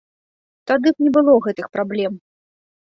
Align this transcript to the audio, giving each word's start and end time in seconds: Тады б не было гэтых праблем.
Тады 0.71 0.87
б 0.95 1.07
не 1.07 1.11
было 1.21 1.37
гэтых 1.49 1.71
праблем. 1.79 2.13